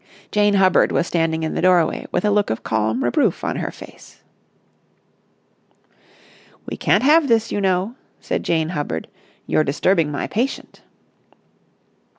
Jane 0.31 0.55
Hubbard 0.55 0.91
was 0.91 1.05
standing 1.05 1.43
in 1.43 1.53
the 1.53 1.61
doorway 1.61 2.07
with 2.11 2.25
a 2.25 2.31
look 2.31 2.49
of 2.49 2.63
calm 2.63 3.03
reproof 3.03 3.43
on 3.43 3.57
her 3.57 3.69
face. 3.69 4.19
"We 6.65 6.75
can't 6.75 7.03
have 7.03 7.27
this, 7.27 7.51
you 7.51 7.61
know!" 7.61 7.93
said 8.19 8.41
Jane 8.41 8.69
Hubbard. 8.69 9.07
"You're 9.45 9.63
disturbing 9.63 10.09
my 10.09 10.25
patient." 10.25 10.81